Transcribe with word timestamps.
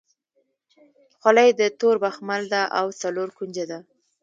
خولۍ 1.19 1.49
د 1.59 1.61
تور 1.79 1.95
بخمل 2.05 2.41
ده 2.53 2.61
او 2.79 2.85
څلور 3.01 3.29
کونجه 3.37 3.63
ده. 3.71 3.79